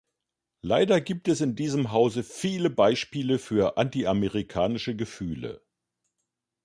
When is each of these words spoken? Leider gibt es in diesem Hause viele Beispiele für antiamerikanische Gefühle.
Leider 0.63 0.99
gibt 0.99 1.27
es 1.27 1.41
in 1.41 1.55
diesem 1.55 1.91
Hause 1.91 2.23
viele 2.23 2.71
Beispiele 2.71 3.37
für 3.37 3.77
antiamerikanische 3.77 4.95
Gefühle. 4.95 5.61